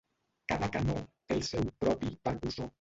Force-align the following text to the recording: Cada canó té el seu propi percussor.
Cada 0.51 0.69
canó 0.77 0.95
té 1.05 1.37
el 1.37 1.45
seu 1.53 1.71
propi 1.85 2.13
percussor. 2.29 2.69